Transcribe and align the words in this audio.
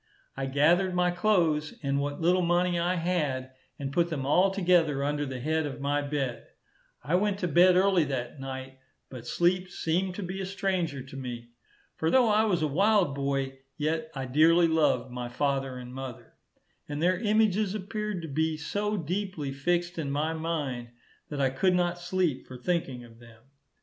I 0.35 0.47
gathered 0.47 0.95
my 0.95 1.11
clothes, 1.11 1.75
and 1.83 1.99
what 1.99 2.19
little 2.19 2.41
money 2.41 2.79
I 2.79 2.95
had, 2.95 3.51
and 3.77 3.93
put 3.93 4.09
them 4.09 4.25
all 4.25 4.49
together 4.49 5.03
under 5.03 5.27
the 5.27 5.39
head 5.39 5.67
of 5.67 5.79
my 5.79 6.01
bed. 6.01 6.47
I 7.03 7.13
went 7.13 7.37
to 7.41 7.47
bed 7.47 7.75
early 7.75 8.03
that 8.05 8.39
night, 8.39 8.79
but 9.11 9.27
sleep 9.27 9.69
seemed 9.69 10.15
to 10.15 10.23
be 10.23 10.41
a 10.41 10.45
stranger 10.47 11.03
to 11.03 11.15
me. 11.15 11.49
For 11.97 12.09
though 12.09 12.29
I 12.29 12.45
was 12.45 12.63
a 12.63 12.67
wild 12.67 13.13
boy, 13.13 13.59
yet 13.77 14.09
I 14.15 14.25
dearly 14.25 14.67
loved 14.67 15.11
my 15.11 15.29
father 15.29 15.77
and 15.77 15.93
mother, 15.93 16.33
and 16.89 16.99
their 16.99 17.19
images 17.19 17.75
appeared 17.75 18.23
to 18.23 18.27
be 18.27 18.57
so 18.57 18.97
deeply 18.97 19.51
fixed 19.51 19.99
in 19.99 20.09
my 20.09 20.33
mind, 20.33 20.87
that 21.29 21.39
I 21.39 21.51
could 21.51 21.75
not 21.75 21.99
sleep 21.99 22.47
for 22.47 22.57
thinking 22.57 23.03
of 23.03 23.19
them. 23.19 23.43